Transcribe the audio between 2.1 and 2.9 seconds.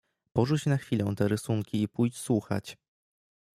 słuchać."